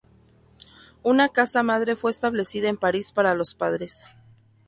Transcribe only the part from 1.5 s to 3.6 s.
madre fue establecida en París para los